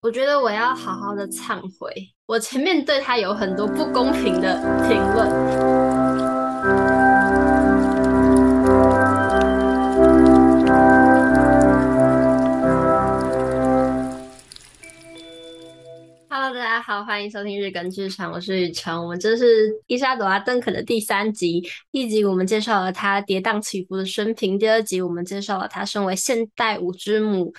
[0.00, 1.92] 我觉得我要好好的忏悔，
[2.24, 4.54] 我前面对他有很多不公平的
[4.86, 5.28] 评论。
[16.28, 18.96] Hello，大家好，欢迎收听日更剧场，我是雨辰。
[18.96, 21.60] 我们这是伊莎朵拉·邓肯的第三集，
[21.90, 27.52] 第一集我们介绍了她跌宕起伏的生平，第二集我们介绍了她身为现代舞之母。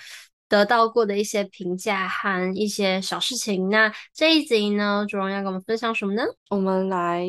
[0.50, 3.68] 得到过的一些评价和一些小事情。
[3.68, 6.24] 那这一集呢，主荣要跟我们分享什么呢？
[6.50, 7.24] 我们来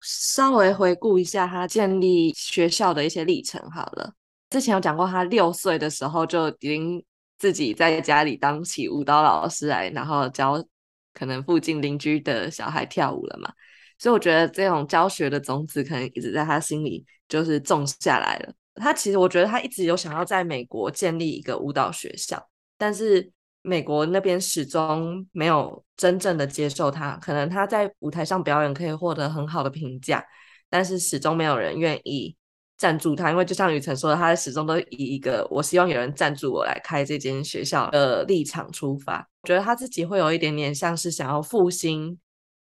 [0.00, 4.14] 稍微回顾一下他建立学校的一些历程好了。
[4.48, 7.04] 之前有讲过，他六岁的时候就已经
[7.38, 10.64] 自己在家里当起舞蹈老师来，然后教
[11.12, 13.52] 可能附近邻居的小孩跳舞了嘛。
[13.98, 18.54] 所以我觉得这种教学的种子可能一直在他心里就是种下来了。
[18.76, 22.48] 他其实我觉得他一直有想要在美国建立一个舞蹈学校。
[22.82, 23.30] 但是
[23.62, 30.24] 美国那边始终没有真正的接受他，可能他在舞台上表演可以获得很好的评价，
[30.68, 32.36] 但是始终没有人愿意
[32.76, 39.24] 赞助他，因为就像雨辰说的，他始终都以一个我希望有人赞助我来开这间学校的立场出发。
[39.44, 42.18] 觉得他自己会有一点点像是想要复兴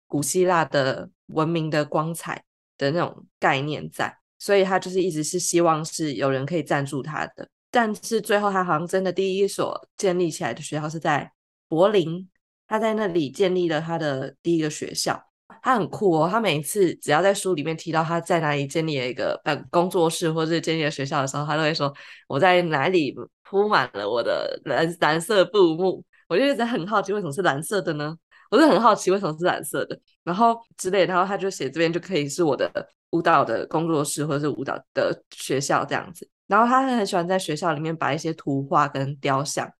[0.06, 2.42] 古希腊的文明的光彩
[2.78, 7.50] 的那种概念在，所以他就是一直是希望是有人可以赞助他的。
[7.70, 11.30] 但是最后，他好像真的第一所建立起来的学校是在
[11.68, 12.28] 柏林，
[12.66, 15.22] 他在那里建立了他的第一个学校。
[15.62, 21.92] 他很酷哦，他每一次只要在书里面提到他在哪里建立了一个呃工作室或者是建立了学校的时候，他都会说
[22.28, 26.04] 我在哪里铺满了我的蓝蓝色布幕。
[26.28, 28.16] 我就一直很好奇为什么是蓝色的呢？
[28.50, 32.70] 我是很好奇为什么是蓝色的，然后之类，然后他就写这边就可以是我的
[33.10, 36.28] 舞蹈的工作室或者是舞蹈的学校这样子。
[36.48, 39.70] 然后他很喜欢在学校里面摆一些图画跟雕像，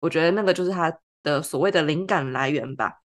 [0.00, 3.00] 我觉得那个就是他的所谓的灵感来源吧。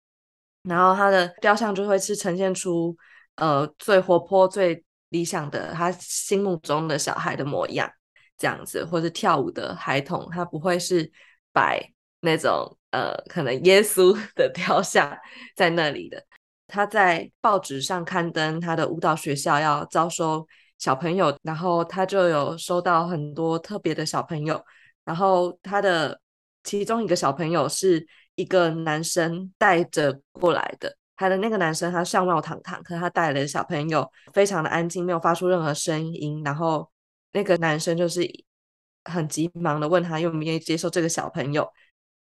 [0.64, 2.96] 然后他的雕像就会是呈现出
[3.36, 7.88] 呃最活泼、最理想的他心目中的小孩的模样，
[8.36, 11.08] 这样子，或是跳舞的孩童，他不会是
[11.52, 11.80] 摆
[12.20, 15.16] 那种呃可能耶稣 的雕像
[15.54, 16.20] 在那里的。
[16.66, 20.44] 他在报纸上刊登他的舞蹈学校要招收。
[20.78, 24.62] 小朋友，然后他就有收到很多特别的小朋友，
[25.04, 26.20] 然后他的
[26.62, 36.90] 其中一个小朋友是一个男生带着过来的，他的那个男生他相貌堂堂，可是他带来的小朋友非常的安静，没有发出任何声音，然后
[37.32, 38.28] 那个男生就是
[39.04, 41.66] 很急忙的问他愿不愿意接受这个小朋友，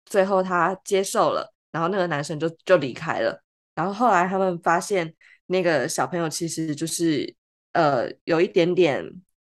[0.05, 3.43] 最后他接受了，然后那个男生就就离开了，
[3.75, 5.13] 然后后来他们发现
[5.47, 7.35] 那个小朋友其实就是。
[7.73, 9.03] 呃，有一点点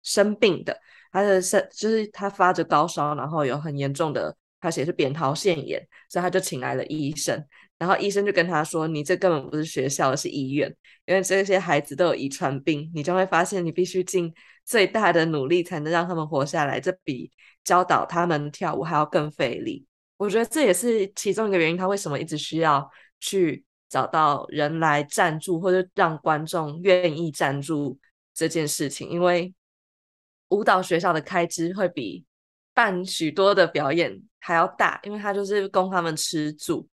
[0.03, 0.79] 生病的，
[1.13, 7.43] 他的生就是他发着高烧，然后有很严重的，他写是扁桃腺炎，所以他就请来了医生，
[7.79, 10.75] 然后医生就跟他说：“你这根本不是学校，是医院，
[11.07, 14.33] 因为这些孩子都有遗传病，你就会发现你必须尽
[14.65, 17.31] 最大的努力才能让他们活下来，这比
[17.65, 22.91] 教导他们跳舞还要更费力。”我觉得这也是其中一个原因，他为什么一直需要
[23.21, 27.99] 去找到人来赞助，或者让观众愿意赞助。
[28.37, 29.53] 这件事情，因为
[30.51, 32.25] 舞蹈学校的开支会比
[32.75, 36.87] 办许多的表演还要大，因为它就是供他们吃住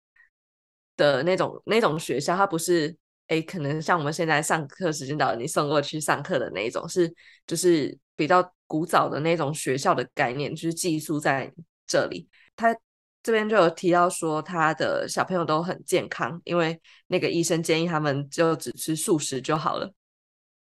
[0.97, 7.13] 的那种那种学校，它不是诶，可能像我们现在上课时间到了，你送过去上课的那种，是
[7.47, 11.53] 就是比较古早的那种学校的概念，就是寄宿在
[11.87, 12.29] 这里。
[12.55, 12.75] 他
[13.23, 19.93] 这边就有提到说，他的小朋友都很健康，因为那个医生建议他们就只吃素食就好了。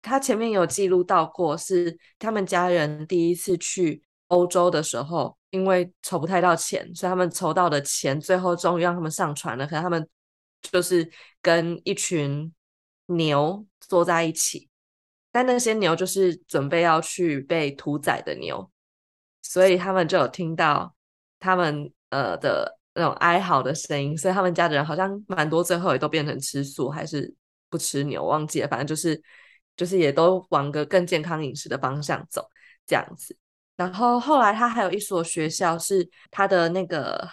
[0.06, 9.66] 他前面有记录到过，是他们家人第一次去欧洲的时候，因为筹不太到钱，所以他们筹到的钱最后终于让他们上船了。
[9.66, 10.06] 可是他们
[10.60, 11.10] 就是
[11.40, 12.52] 跟一群
[13.06, 14.68] 牛坐在一起，
[15.32, 18.70] 但那些牛就是准备要去被屠宰的牛，
[19.40, 20.94] 所以他们就有听到
[21.40, 24.14] 他们呃的那种哀嚎的声音。
[24.18, 27.34] 所以他们家的人好像蛮多，最后也都变成吃素还是
[27.70, 29.18] 不吃牛，忘记了，反正就是。
[29.76, 32.48] 就是也都往个更健康饮食的方向走，
[32.86, 33.36] 这样子。
[33.76, 37.28] 然后后来他还有一所学校是他的那个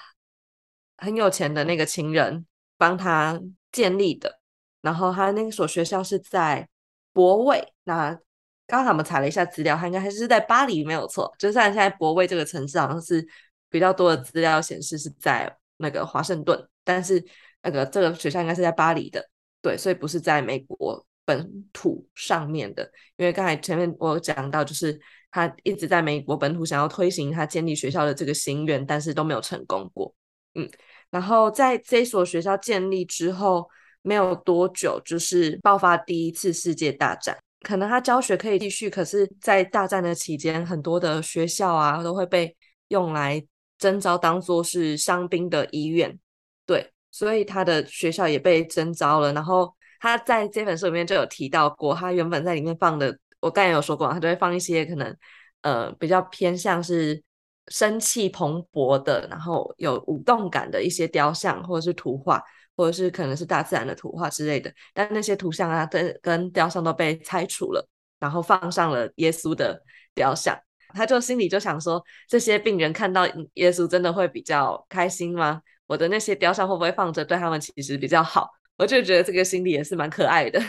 [0.98, 2.46] 很有钱的那个情人
[2.78, 3.40] 帮他
[3.72, 4.40] 建立的。
[4.82, 6.68] 然后他那所学校是在
[7.14, 7.74] 柏魏。
[7.84, 8.18] 那
[8.66, 11.32] 刚才我们查了一下资料，他应该还是在巴黎，没有错。
[11.38, 13.24] 就算现在柏魏这个城市好像是
[13.70, 17.24] 比较多的资料显示是在那个华盛顿，但是
[17.62, 19.30] 那个这个学校应该是在巴黎的，
[19.62, 21.06] 对，所以不是在美国。
[21.26, 22.84] 本土上面的，
[23.18, 30.14] 因为刚才前面我讲到，就是他一直在美国本土想要推行他建立学校的这个心愿，但是都没有成功过。
[30.56, 30.70] 嗯，
[31.10, 33.70] 然后在这所学校建立之后
[34.02, 37.38] 没有多久，就是爆发第一次世界大战。
[37.62, 42.58] 可能他教学可以继续，可是，在大战的期间，很多的学校啊都会被
[42.88, 43.46] 用来
[43.78, 46.18] 征召当做是伤兵的医院。
[46.66, 49.32] 对，所以他的学校也被征召了。
[49.32, 55.16] 然后他在这本书里面就有提到过，他原本在里面放的，我刚才有说过，他就会放一些可能
[55.62, 57.24] 呃比较偏向是
[57.68, 62.44] 生气蓬勃的，然后有舞动感的一些雕像或者是图画。
[62.78, 67.88] 或者是可能是大自然的图画之类的，但那些图像啊，跟跟雕像都被拆除了，
[68.18, 69.80] 然后放上了耶稣的
[70.16, 70.58] 雕像。
[70.88, 75.62] 他就心里就想说，这些病人看到耶稣真的会比较开心吗？
[75.86, 78.50] 我的那些雕像会不会放着对他们其实比较好？
[78.82, 80.60] 我就觉得这个心理也是蛮可爱的，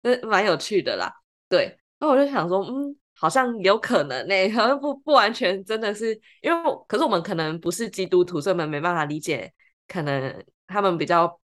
[0.00, 1.12] 那蛮有趣的啦。
[1.48, 9.52] 对，那我就想说，嗯，好像有可能呢、 好像不不完全真的是，因为可是我们可能不是基督徒，所以我们没办法理解，
[9.86, 11.38] 可能他们比较。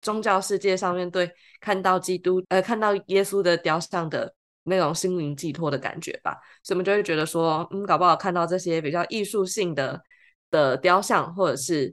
[0.00, 1.28] 宗教世界上面对
[1.60, 10.00] 看到基督呃看到耶稣的雕像的那种心灵寄托的感觉吧，所以我们就会觉得说，嗯，搞不好看到这些比较艺术性的
[10.52, 11.92] 的雕像或者是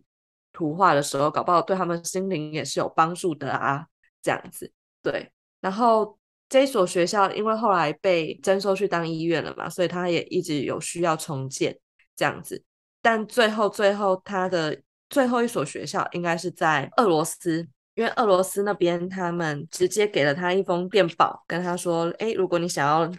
[0.55, 3.85] 图画的时候，搞不好对他们心灵也是有帮助的啊，
[4.21, 4.71] 这样子。
[5.01, 5.29] 对，
[5.59, 6.17] 然后
[6.47, 11.77] 这所学校因为后来被征收去当医院了嘛，所以他也一直有需要重建
[12.15, 12.63] 这样子，
[13.01, 17.67] 但最后最后他的最后一所学校应该是在俄罗斯。
[17.95, 23.09] 因为俄罗斯那边，他们直接给了他一封电报，跟他说：“哎，如果你想要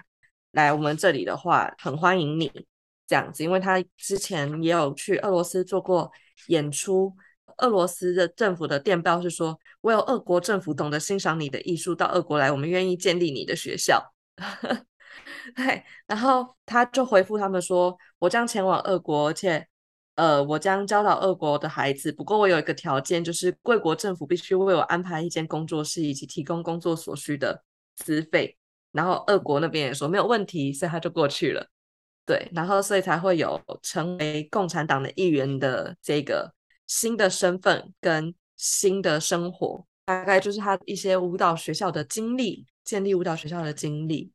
[0.50, 2.52] 来我们这里的话，很欢迎你。”
[3.08, 6.12] 这样子，因为他之前也有去俄罗斯做过
[6.48, 7.10] 演出。
[7.58, 14.12] 俄罗斯的政府的电报是说：“唯有俄国政府懂得欣赏你的艺术，到俄国来，我们愿意建立你的学校。
[15.54, 19.66] ”对，然后他就回复他们说：“我将前往俄国，而且。”
[20.16, 27.62] 呃，我将教导俄国的孩子，不过我有一个条件，就是贵国政府必须为我安排一间工作室，以及提供工作所需的
[27.96, 28.56] 资费。
[28.92, 31.68] 然后俄国那边也说没有问题，所以他就过去了。
[32.24, 36.50] 对，然后所以才会有成为共产党的一员的这个
[36.86, 44.32] 新的身份跟新的生活，大概就是他一些舞蹈学校的经历，建立舞蹈学校的经历。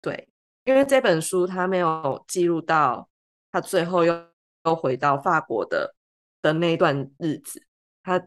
[0.00, 0.28] 对，
[0.64, 3.08] 因为这本书他没有记录到
[3.50, 4.28] 他最后又。
[4.60, 5.94] 都回到法国的
[6.42, 7.62] 的那段日子，
[8.02, 8.22] 他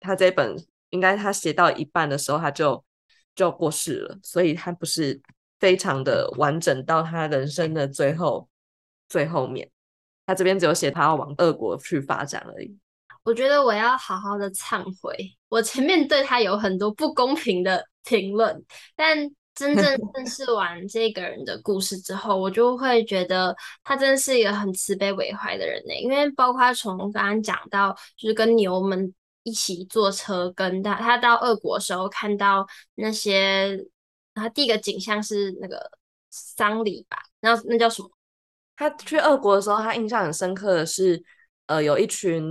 [0.00, 0.56] 他这本
[0.90, 2.82] 应该他写到一半的时候，他就
[3.36, 5.20] 就过世了，所以他不是
[5.60, 8.48] 非常的完整到他人生的最后
[9.08, 9.70] 最后面，
[10.26, 12.76] 他这边只有写他要往俄国去发展而已。
[13.24, 15.16] 我觉得我要好好的忏悔，
[15.48, 19.30] 我前面对他有很多不公平的评论，但。
[19.56, 19.84] 真正
[20.14, 25.94] 认识完这个人的故事之后，我就会觉得他真的是一个很慈悲为怀的人呢。
[25.94, 32.66] 因为包括从刚刚讲到，就是跟牛们一起坐车，跟他他到俄国的时候看到
[32.96, 33.78] 那些，
[34.34, 35.88] 他第一个景象是那个
[36.30, 38.10] 丧礼吧，然后那叫什么？
[38.74, 41.22] 他去俄国的时候，他印象很深刻的是，
[41.66, 42.42] 呃，有一群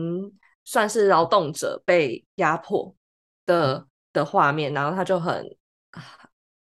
[0.64, 2.96] 算是劳动者被压迫
[3.46, 5.44] 的的画面，然后他就很。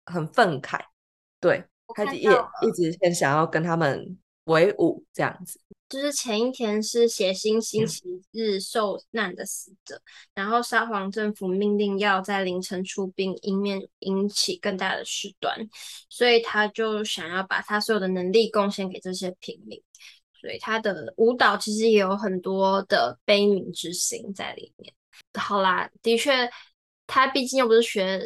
[0.07, 0.79] 很愤慨，
[1.39, 1.65] 对，
[1.95, 2.29] 他也
[2.61, 5.59] 一直很想要跟他们为伍这样子。
[5.89, 10.01] 就是前一天是血腥星期日受难的死者，嗯、
[10.35, 15.57] 然后沙皇政府命令要在凌晨出兵，以免引起更大的事端，
[16.07, 19.81] 所以他就想要把他所有的能力贡献给这些平民。
[20.45, 24.93] 所以他的舞蹈其实也有很多的悲悯之心在里面。
[25.33, 26.49] 好啦，的确，
[27.07, 28.21] 他毕竟又不是学。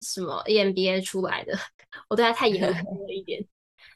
[0.00, 1.58] 什么 EMBA 出来的？
[2.08, 3.44] 我对他太严苛 了一点。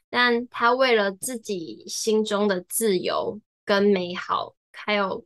[0.09, 5.25] 但他为了自己心中的自由跟美好，还有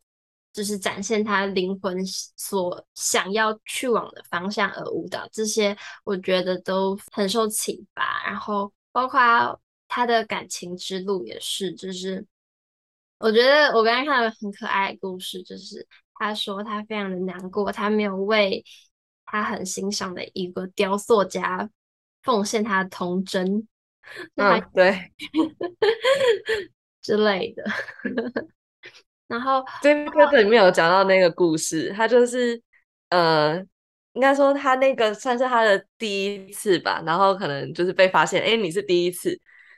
[0.53, 8.23] 就是展现他灵魂所想要去往的方向而舞蹈，这些我觉得都很受启发。
[8.23, 12.23] 然后包括他的感情之路也是，就是
[13.19, 18.63] 我觉得我刚刚看到很可爱的故事，就是他说他非常的难过，他没有为。
[19.29, 21.69] 他很欣赏的一个雕塑家，
[22.23, 23.67] 奉献他的童真，
[24.37, 25.11] 嗯，对，
[27.03, 27.61] 之类的。
[29.27, 32.63] 然后这个里面有讲到那个故事，他就是
[33.09, 33.57] 呃，
[34.13, 39.37] 应该说他那个算是他的第一次吧，然后可能就是被发现，哎，你是第一次，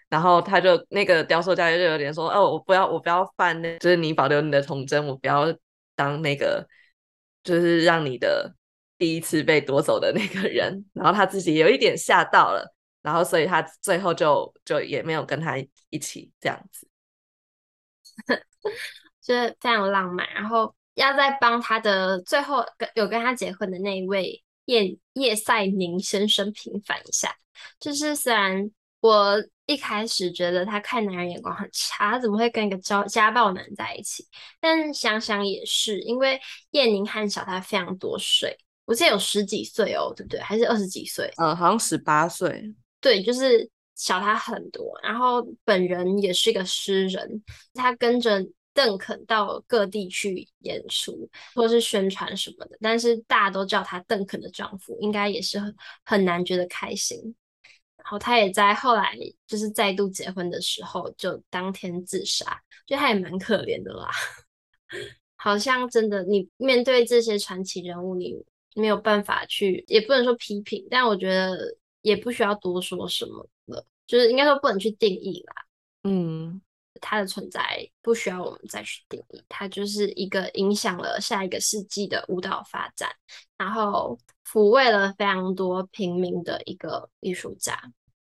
[0.10, 5.46] 然后他就那个雕塑家就有点说，哦，我不要，我不要犯那，就是你保留你的童真，我不要
[5.96, 6.68] 当那个，
[7.44, 8.56] 就是让你的。
[9.00, 15.56] 第一次被夺走的那个人，然后他自己有一点吓到了，然后所以他最后就就也没有跟他
[15.90, 16.86] 一起这样子，
[19.24, 20.28] 就是非常浪漫。
[20.34, 27.34] 然后要再帮他的最后跟有跟他结婚的那一位叶叶赛宁先生平反一下。
[27.80, 34.26] 就是虽然我一开始觉得他看男人眼光很差，怎么会跟一个家家暴男在一起？
[34.60, 36.40] 但想想也是，因为
[36.72, 40.40] 叶宁汉小他非常多岁，我记得有十几岁哦，对不对？
[40.40, 41.32] 还是二十几岁？
[41.38, 42.74] 嗯，好像十八岁。
[43.00, 43.70] 对，就是。
[44.02, 48.42] 小他很多，然后本人也是一个诗人，他跟着
[48.74, 57.36] 邓肯到各地去演出或是宣传什么的，但是大家都叫他邓肯的丈夫，应该也是很很难觉得开心。
[58.10, 64.10] 然后他也在后来就是再度结婚的时候，就当天自杀，就他也蛮可怜的啦。
[65.38, 68.36] 好像真的，你面对这些传奇人物，你
[68.74, 71.78] 没有办法去，也不能说批评，但我觉得。
[72.02, 75.54] 也不需要多说什么了，就是应该说不能去定义啦。
[76.04, 76.62] 嗯，
[77.02, 83.14] 他的存在不需要我们再去定义，他就是一个影响了下一个世纪的舞蹈发展，
[83.58, 87.78] 然后抚慰了非常多平民的一个艺术家，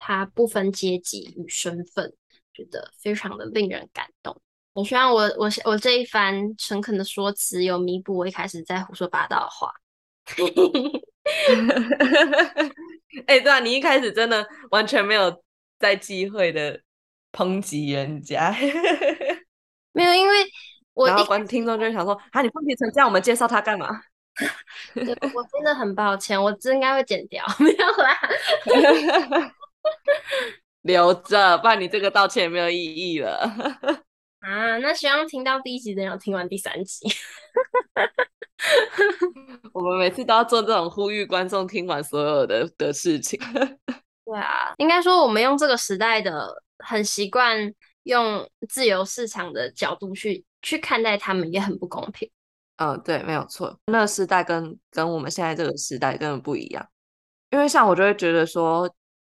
[0.00, 2.12] 他不分阶级与身份，
[2.52, 4.36] 觉得非常的令人感动。
[4.72, 9.72] 我希望我我我这一番诚恳的说辞有弥补我一开始在胡说八道的话。
[13.26, 15.42] 哎、欸，对啊，你一开始真的完全没有
[15.78, 16.80] 在忌讳的
[17.32, 18.54] 抨击人家，
[19.92, 20.34] 没有，因为
[20.94, 23.88] 我然后观听众就会想说啊，你抨击成这样，我们介绍他干嘛？
[24.94, 25.04] 对，
[25.34, 28.16] 我真的很抱歉，我真应该会剪掉， 没有啦，
[30.90, 33.38] 留着，不然你这个道歉也没有意义了
[34.40, 34.76] 啊。
[34.78, 37.08] 那希望听到第一集的人有听完第三集。
[39.72, 43.40] 我们每次都要做这种呼吁观众听完所有的的事情。
[44.26, 47.72] 对啊，应该说我们用这个时代的很习惯
[48.04, 52.30] 用自由市场的角度去去看待他们，也很不公平。
[52.76, 53.76] 嗯，对，没有错。
[53.86, 56.86] 那个时代跟跟我们现在这个时代根本不一样。
[57.50, 58.88] 因为像我就会觉得说，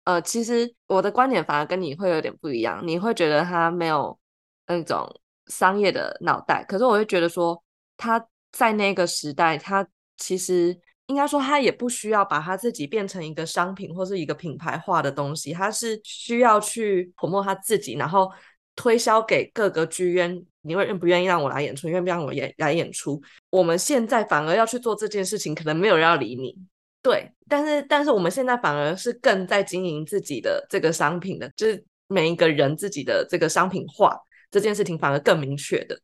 [0.08, 2.80] 呃，其实我的观点反而跟你会有点不一样。
[2.82, 4.18] 你会觉得他没有
[4.66, 5.06] 那种
[5.48, 7.62] 商业的脑袋，可是我会觉得说
[7.98, 8.26] 他。
[8.50, 9.86] 在那个时代，他
[10.16, 10.74] 其实
[11.06, 18.32] 应该说，他也不需要把他自己变成一个商品或是一个品牌化的东西，他是需要去琢磨他自己，然后
[18.74, 20.42] 推销给各个剧院。
[20.62, 21.88] 你会愿不愿意让我来演出？
[21.88, 23.20] 愿不愿意让我演来演出？
[23.50, 26.56] 我们现在反而要去做这件事情，可能没有人要理你。
[27.00, 34.18] 对，但是但是我们现在反而是更在经营自己的这个商品的，就是每一个人自己的这个商品化
[34.50, 35.98] 这件事情，反而更明确的。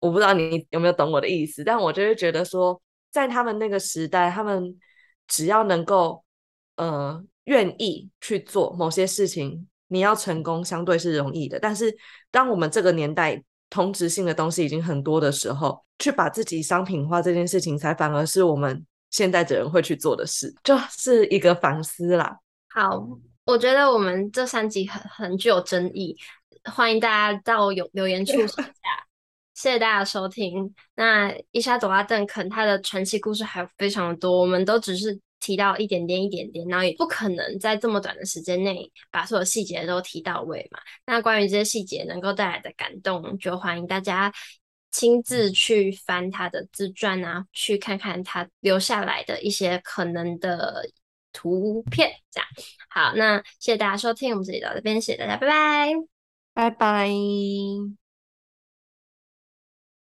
[0.00, 2.80] 我不知道你有没有懂我的意思，但我就是觉得说，
[3.10, 4.78] 在他们那个时代，他们
[5.26, 6.22] 只要能够
[6.76, 11.58] 呃愿意去做某些事情，你要成功相对是容易的。
[11.58, 11.96] 但是
[12.30, 18.84] 当我们这个年代同质性的东西已经很多的时候，去把自己商品化这件事情，才反而是我们
[19.16, 22.38] 现代的人会去做的事，就是一个反思啦。
[22.68, 23.02] 好，
[23.46, 26.14] 我觉得我们这三集很很具有争议，
[26.70, 29.06] 欢迎大家到有留言处说一下。
[29.56, 30.74] 谢谢大家收听。
[30.96, 40.78] 那伊莎朵拉·邓肯她的传奇故事还有非常的多，我们都只是提到一点点、一点点，然后也不可能在这么短的时间内把所有细节都提到位嘛。
[41.06, 44.30] 那关于这些细节能够带来的感动，就欢迎大家
[44.96, 50.88] 亲自去翻他的自传啊，去看看他留下来的一些可能的
[51.34, 52.10] 图片。
[52.30, 52.48] 这样
[52.88, 55.92] 好，那谢谢大家收听，我们这里到这边，谢谢大家，拜拜，
[56.54, 58.05] 拜拜。